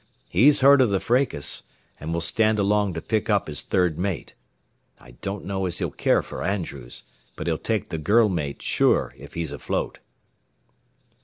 [0.29, 1.61] He's heard o' the fracas,
[1.99, 4.33] an' will stand along to pick up his third mate.
[4.99, 7.03] I don't know as he'll care for Andrews,
[7.35, 9.99] but he'll take the girl mate sure if he's afloat."